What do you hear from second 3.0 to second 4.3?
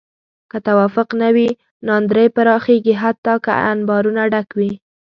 حتی که انبارونه